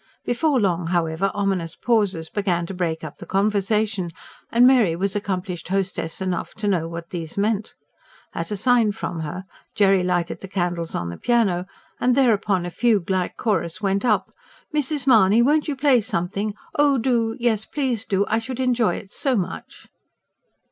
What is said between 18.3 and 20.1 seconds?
should enjoy it so much."